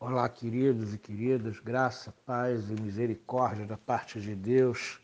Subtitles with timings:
[0.00, 5.00] Olá, queridos e queridas, graça, paz e misericórdia da parte de Deus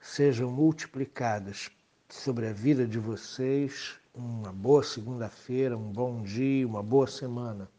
[0.00, 1.70] sejam multiplicadas
[2.08, 4.00] sobre a vida de vocês.
[4.14, 7.70] Uma boa segunda-feira, um bom dia, uma boa semana.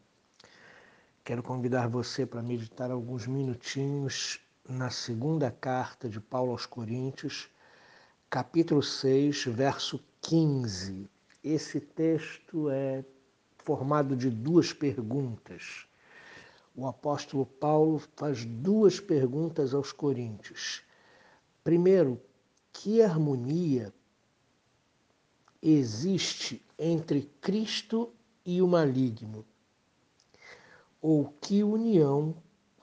[1.24, 7.50] Quero convidar você para meditar alguns minutinhos na segunda carta de Paulo aos Coríntios,
[8.30, 11.10] capítulo 6, verso 15.
[11.44, 13.04] Esse texto é
[13.58, 15.88] formado de duas perguntas
[16.78, 20.84] o apóstolo Paulo faz duas perguntas aos coríntios.
[21.64, 22.22] Primeiro,
[22.72, 23.92] que harmonia
[25.60, 28.14] existe entre Cristo
[28.46, 29.44] e o maligno?
[31.02, 32.36] Ou que união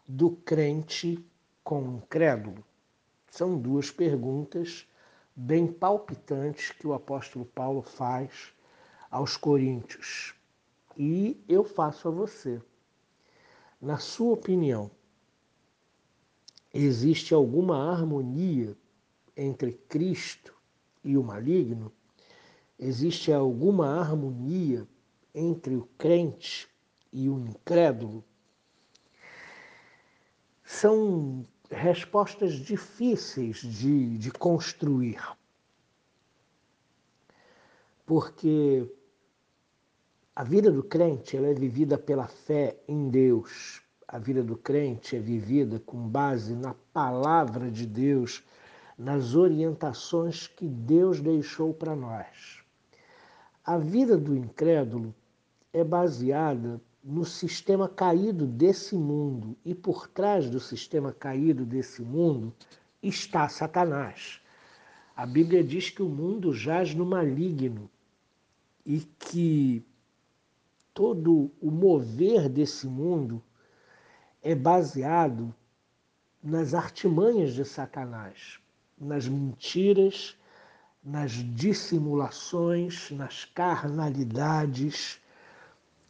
[0.08, 1.24] do crente
[1.62, 2.64] com o incrédulo?
[3.30, 4.88] São duas perguntas
[5.36, 8.52] bem palpitantes que o apóstolo Paulo faz
[9.08, 10.34] aos coríntios.
[10.98, 12.60] E eu faço a você.
[13.84, 14.90] Na sua opinião,
[16.72, 18.74] existe alguma harmonia
[19.36, 20.54] entre Cristo
[21.04, 21.92] e o maligno?
[22.78, 24.88] Existe alguma harmonia
[25.34, 26.66] entre o crente
[27.12, 28.24] e o incrédulo?
[30.64, 35.20] São respostas difíceis de, de construir,
[38.06, 38.90] porque
[40.36, 43.80] a vida do crente ela é vivida pela fé em Deus.
[44.08, 48.42] A vida do crente é vivida com base na palavra de Deus,
[48.98, 52.64] nas orientações que Deus deixou para nós.
[53.64, 55.14] A vida do incrédulo
[55.72, 62.52] é baseada no sistema caído desse mundo e por trás do sistema caído desse mundo
[63.00, 64.40] está Satanás.
[65.14, 67.88] A Bíblia diz que o mundo jaz no maligno
[68.84, 69.84] e que
[70.94, 73.42] todo o mover desse mundo
[74.40, 75.52] é baseado
[76.40, 78.60] nas artimanhas de Satanás,
[78.96, 80.36] nas mentiras,
[81.02, 85.20] nas dissimulações, nas carnalidades,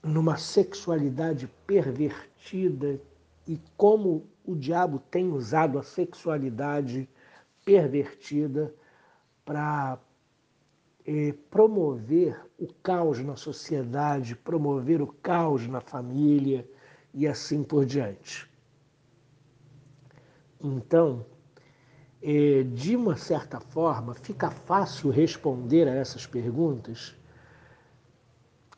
[0.02, 3.00] numa sexualidade pervertida
[3.48, 7.08] e como o diabo tem usado a sexualidade
[7.64, 8.74] pervertida
[9.44, 9.98] para
[11.06, 16.68] eh, promover o caos na sociedade, promover o caos na família
[17.12, 18.48] e assim por diante.
[20.62, 21.26] Então,
[22.22, 27.14] eh, de uma certa forma, fica fácil responder a essas perguntas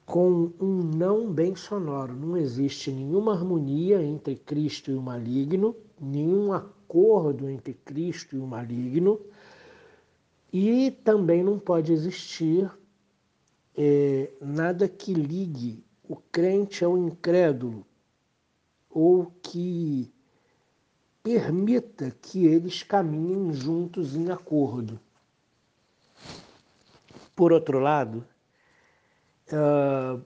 [0.04, 2.14] com um não bem sonoro.
[2.14, 8.46] Não existe nenhuma harmonia entre Cristo e o maligno, nenhum acordo entre Cristo e o
[8.46, 9.20] maligno
[10.52, 12.70] e também não pode existir
[13.76, 17.86] é, nada que ligue o crente ao incrédulo
[18.88, 20.12] ou que
[21.22, 25.00] permita que eles caminhem juntos em acordo.
[27.34, 28.26] Por outro lado,
[29.52, 30.24] uh,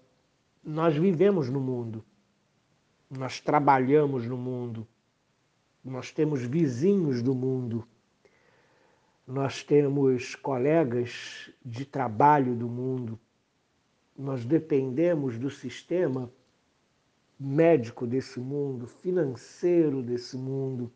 [0.63, 2.05] nós vivemos no mundo,
[3.11, 4.87] nós trabalhamos no mundo,
[5.83, 7.85] nós temos vizinhos do mundo
[9.31, 13.17] nós temos colegas de trabalho do mundo,
[14.19, 16.29] nós dependemos do sistema
[17.39, 20.93] médico desse mundo, financeiro desse mundo.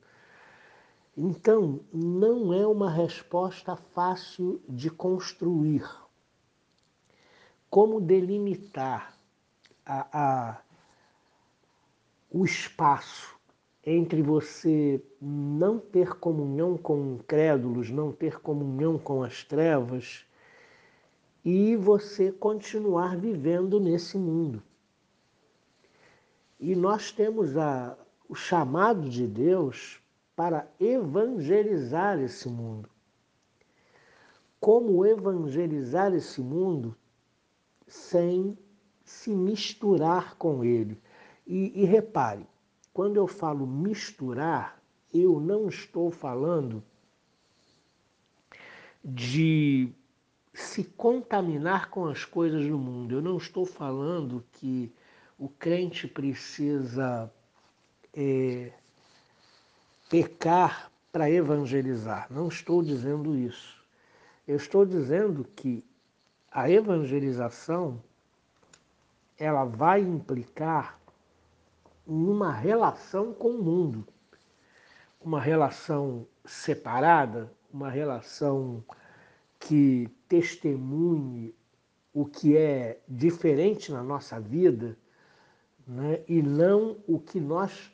[1.16, 5.88] Então, não é uma resposta fácil de construir.
[7.70, 9.16] Como delimitar
[9.86, 10.62] a, a,
[12.28, 13.38] o espaço
[13.86, 20.24] entre você não ter comunhão com incrédulos, não ter comunhão com as trevas
[21.44, 24.62] e você continuar vivendo nesse mundo.
[26.58, 30.00] E nós temos a, o chamado de Deus
[30.34, 32.88] para evangelizar esse mundo.
[34.58, 36.96] Como evangelizar esse mundo
[37.86, 38.56] sem
[39.04, 40.98] se misturar com ele?
[41.46, 42.46] E, e repare,
[42.94, 44.80] quando eu falo misturar,
[45.12, 46.80] eu não estou falando
[49.04, 49.92] de
[50.54, 53.16] se contaminar com as coisas do mundo.
[53.16, 54.94] Eu não estou falando que
[55.36, 57.28] o crente precisa
[58.14, 58.72] é,
[60.08, 62.28] pecar para evangelizar.
[62.30, 63.84] Não estou dizendo isso.
[64.46, 65.84] Eu estou dizendo que
[66.48, 68.00] a evangelização
[69.36, 71.00] ela vai implicar
[72.06, 74.06] numa relação com o mundo.
[75.20, 78.84] Uma relação separada, uma relação
[79.58, 81.54] que testemunhe
[82.12, 84.96] o que é diferente na nossa vida,
[85.86, 86.22] né?
[86.28, 87.90] e não o que nós,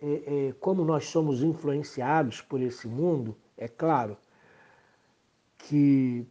[0.00, 4.16] é, é, como nós somos influenciados por esse mundo, é claro
[5.56, 6.26] que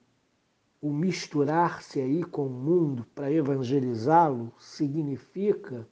[0.81, 5.87] o misturar-se aí com o mundo para evangelizá-lo significa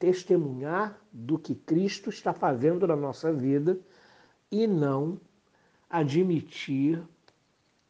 [0.00, 3.78] testemunhar do que Cristo está fazendo na nossa vida
[4.50, 5.20] e não
[5.88, 7.06] admitir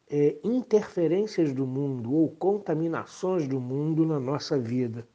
[0.09, 5.07] é, interferências do mundo ou contaminações do mundo na nossa vida.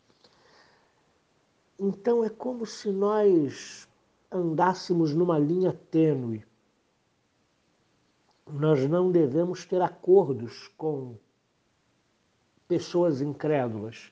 [1.78, 3.86] Então é como se nós
[4.32, 6.42] andássemos numa linha tênue.
[8.50, 11.18] Nós não devemos ter acordos com
[12.66, 14.10] pessoas incrédulas,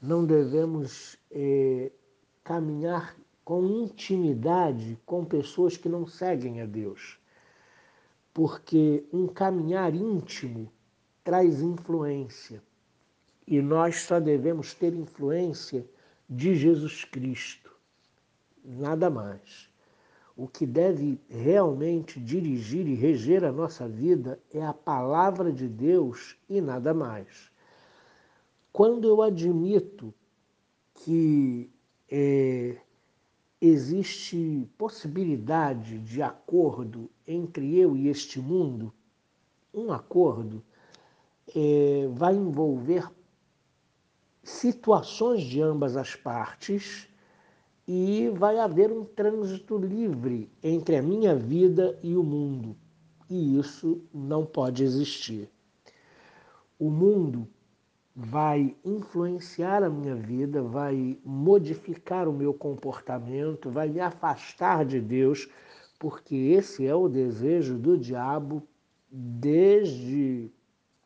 [0.00, 1.90] não devemos é,
[2.44, 7.18] caminhar com intimidade com pessoas que não seguem a Deus.
[8.32, 10.70] Porque um caminhar íntimo
[11.24, 12.62] traz influência.
[13.46, 15.84] E nós só devemos ter influência
[16.28, 17.74] de Jesus Cristo,
[18.64, 19.68] nada mais.
[20.36, 26.36] O que deve realmente dirigir e reger a nossa vida é a palavra de Deus
[26.48, 27.50] e nada mais.
[28.72, 30.14] Quando eu admito
[30.94, 31.68] que
[32.10, 32.76] é,
[33.60, 38.92] existe possibilidade de acordo entre eu e este mundo,
[39.72, 40.62] um acordo
[41.54, 43.08] é, vai envolver
[44.42, 47.08] situações de ambas as partes
[47.86, 52.76] e vai haver um trânsito livre entre a minha vida e o mundo.
[53.28, 55.48] E isso não pode existir.
[56.78, 57.46] O mundo
[58.22, 65.48] vai influenciar a minha vida, vai modificar o meu comportamento, vai me afastar de Deus,
[65.98, 68.62] porque esse é o desejo do diabo
[69.10, 70.52] desde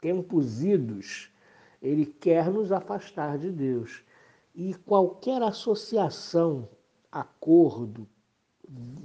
[0.00, 1.30] tempos idos.
[1.80, 4.02] Ele quer nos afastar de Deus.
[4.52, 6.68] E qualquer associação,
[7.12, 8.08] acordo,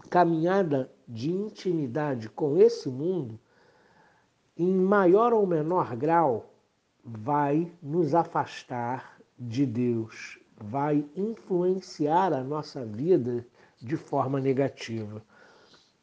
[0.10, 3.40] caminhada de intimidade com esse mundo,
[4.58, 6.50] em maior ou menor grau,
[7.04, 13.46] vai nos afastar de Deus, vai influenciar a nossa vida
[13.81, 15.24] de forma negativa.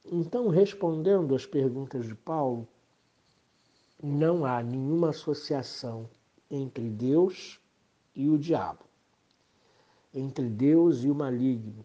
[0.04, 2.66] Então, respondendo às perguntas de Paulo,
[4.02, 6.08] não há nenhuma associação
[6.50, 7.60] entre Deus
[8.14, 8.84] e o diabo,
[10.14, 11.84] entre Deus e o maligno,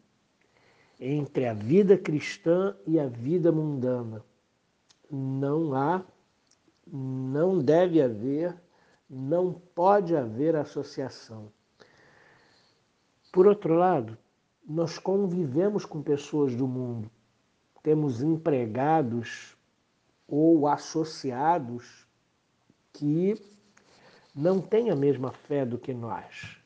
[1.00, 4.24] entre a vida cristã e a vida mundana.
[5.10, 6.06] Não há,
[6.86, 8.56] não deve haver
[9.14, 11.52] não pode haver associação.
[13.30, 14.18] Por outro lado,
[14.66, 17.12] nós convivemos com pessoas do mundo,
[17.84, 19.58] temos empregados
[20.26, 22.08] ou associados
[22.94, 23.36] que
[24.34, 26.58] não têm a mesma fé do que nós.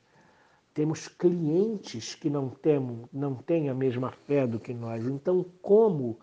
[0.71, 5.03] Temos clientes que não, temos, não têm a mesma fé do que nós.
[5.06, 6.19] Então, como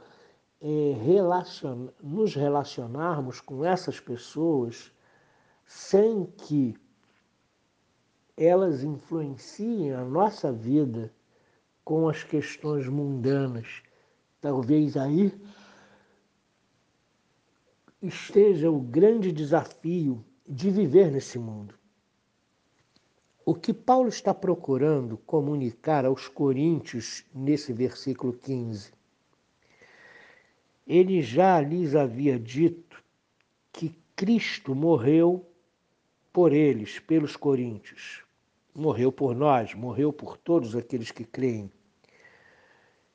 [0.61, 4.93] é, relacion, nos relacionarmos com essas pessoas
[5.75, 6.77] sem que
[8.37, 11.11] elas influenciem a nossa vida
[11.83, 13.83] com as questões mundanas.
[14.39, 15.33] Talvez aí
[18.03, 21.75] esteja o grande desafio de viver nesse mundo.
[23.45, 28.93] O que Paulo está procurando comunicar aos coríntios nesse versículo 15?
[30.87, 33.03] Ele já lhes havia dito
[33.73, 35.49] que Cristo morreu
[36.33, 38.25] por eles, pelos coríntios.
[38.75, 41.71] Morreu por nós, morreu por todos aqueles que creem.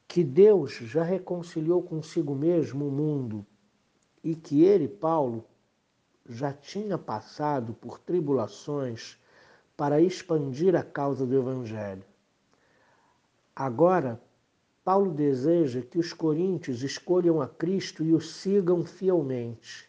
[0.08, 3.46] Que Deus já reconciliou consigo mesmo o mundo
[4.24, 5.44] e que ele, Paulo,
[6.30, 9.18] já tinha passado por tribulações
[9.76, 12.04] para expandir a causa do Evangelho.
[13.56, 14.22] Agora,
[14.84, 19.87] Paulo deseja que os coríntios escolham a Cristo e o sigam fielmente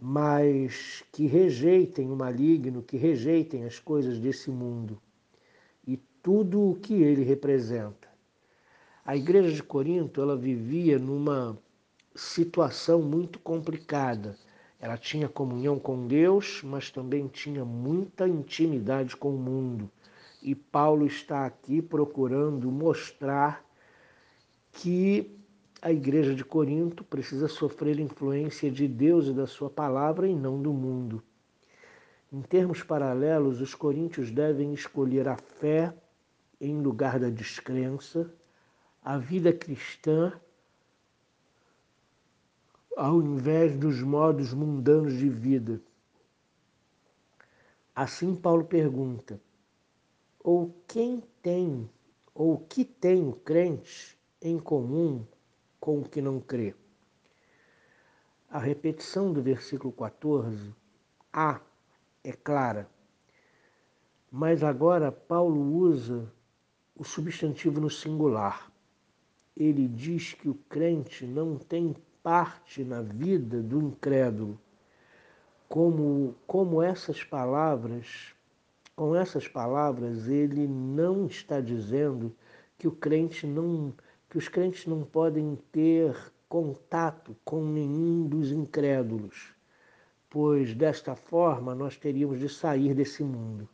[0.00, 4.98] mas que rejeitem o maligno, que rejeitem as coisas desse mundo
[5.86, 8.08] e tudo o que ele representa.
[9.04, 11.58] A igreja de Corinto, ela vivia numa
[12.14, 14.38] situação muito complicada.
[14.80, 19.90] Ela tinha comunhão com Deus, mas também tinha muita intimidade com o mundo.
[20.42, 23.62] E Paulo está aqui procurando mostrar
[24.72, 25.39] que
[25.82, 30.60] a igreja de Corinto precisa sofrer influência de Deus e da sua palavra e não
[30.60, 31.22] do mundo.
[32.32, 35.94] Em termos paralelos, os coríntios devem escolher a fé
[36.60, 38.32] em lugar da descrença,
[39.02, 40.32] a vida cristã
[42.96, 45.80] ao invés dos modos mundanos de vida.
[47.94, 49.40] Assim, Paulo pergunta:
[50.38, 51.88] ou quem tem,
[52.34, 55.24] ou que tem o crente em comum
[55.80, 56.74] com o que não crê?
[58.50, 60.74] A repetição do versículo 14,
[61.32, 61.60] A,
[62.22, 62.88] é clara.
[64.30, 66.30] Mas agora Paulo usa
[66.94, 68.70] o substantivo no singular.
[69.56, 74.60] Ele diz que o crente não tem parte na vida do incrédulo.
[75.68, 78.34] Como, como essas palavras,
[78.94, 82.34] com essas palavras, ele não está dizendo
[82.76, 83.92] que o crente não,
[84.30, 86.16] que os crentes não podem ter
[86.48, 89.52] contato com nenhum dos incrédulos,
[90.30, 93.68] pois desta forma nós teríamos de sair desse mundo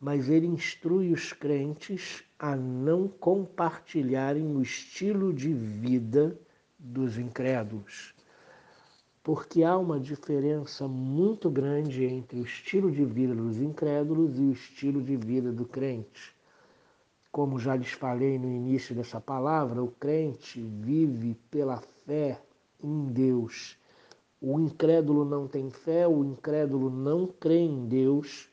[0.00, 6.40] mas ele instrui os crentes a não compartilharem o estilo de vida
[6.78, 8.14] dos incrédulos.
[9.22, 14.52] Porque há uma diferença muito grande entre o estilo de vida dos incrédulos e o
[14.52, 16.34] estilo de vida do crente.
[17.30, 22.40] Como já lhes falei no início dessa palavra, o crente vive pela fé
[22.82, 23.78] em Deus.
[24.40, 28.48] O incrédulo não tem fé, o incrédulo não crê em Deus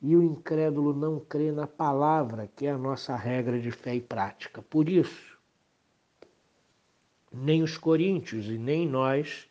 [0.00, 4.00] e o incrédulo não crê na palavra, que é a nossa regra de fé e
[4.00, 4.62] prática.
[4.62, 5.36] Por isso,
[7.32, 9.48] nem os coríntios e nem nós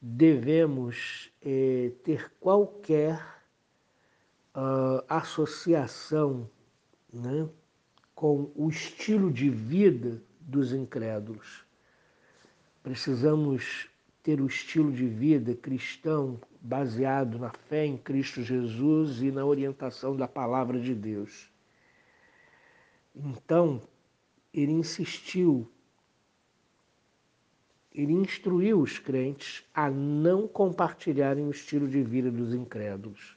[0.00, 3.20] devemos eh, ter qualquer
[4.54, 6.48] uh, associação
[7.12, 7.48] né,
[8.14, 11.64] com o estilo de vida dos incrédulos.
[12.82, 13.88] Precisamos
[14.22, 20.16] ter o estilo de vida cristão baseado na fé em Cristo Jesus e na orientação
[20.16, 21.50] da palavra de Deus.
[23.14, 23.82] Então,
[24.52, 25.70] ele insistiu,
[27.92, 33.36] ele instruiu os crentes a não compartilharem o estilo de vida dos incrédulos.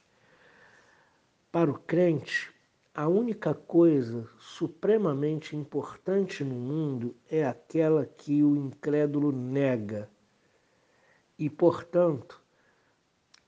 [1.50, 2.51] Para o crente,
[2.94, 10.10] a única coisa supremamente importante no mundo é aquela que o incrédulo nega.
[11.38, 12.38] E, portanto,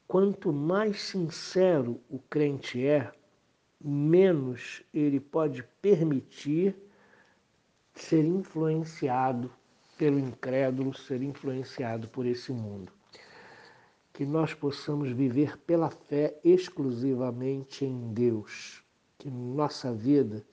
[0.09, 3.13] quanto mais sincero o crente é,
[3.79, 6.75] menos ele pode permitir
[7.93, 9.53] ser influenciado
[9.99, 12.91] pelo incrédulo, ser influenciado por esse mundo.
[14.11, 18.84] Que nós possamos viver pela fé exclusivamente em Deus,
[19.25, 20.45] que nossa vida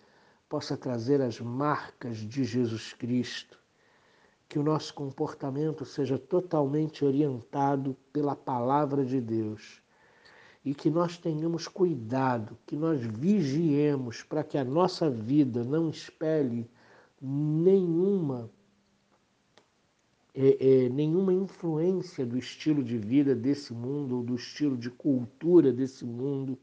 [0.48, 3.60] possa trazer as marcas de Jesus Cristo,
[4.48, 9.82] que o nosso comportamento seja totalmente orientado pela palavra de Deus
[10.64, 16.72] e que nós tenhamos cuidado, que nós vigiemos para que a nossa vida não espelhe
[17.22, 18.50] nenhuma
[20.34, 25.74] é, é, nenhuma influência do estilo de vida desse mundo ou do estilo de cultura
[25.74, 26.58] desse mundo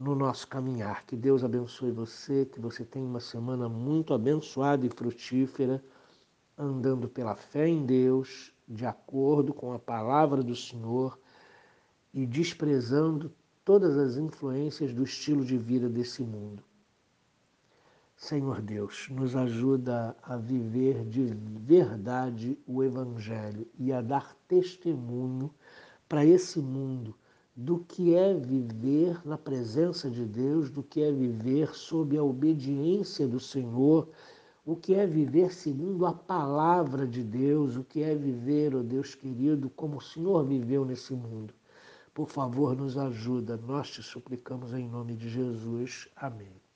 [0.00, 1.04] no nosso caminhar.
[1.04, 5.84] Que Deus abençoe você, que você tenha uma semana muito abençoada e frutífera
[6.56, 11.18] andando pela fé em Deus, de acordo com a palavra do Senhor
[12.14, 13.30] e desprezando
[13.64, 16.62] todas as influências do estilo de vida desse mundo.
[18.16, 25.50] Senhor Deus, nos ajuda a viver de verdade o Evangelho e a dar testemunho
[26.06, 27.14] para esse mundo
[27.56, 33.26] do que é viver na presença de Deus, do que é viver sob a obediência
[33.26, 34.08] do Senhor
[34.64, 38.82] o que é viver segundo a palavra de Deus, o que é viver, ó oh
[38.82, 41.52] Deus querido, como o Senhor viveu nesse mundo.
[42.14, 46.08] Por favor, nos ajuda, nós te suplicamos em nome de Jesus.
[46.14, 46.69] Amém.